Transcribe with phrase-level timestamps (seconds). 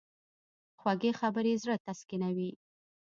[0.79, 2.51] خوږې خبرې زړه تسکینوي.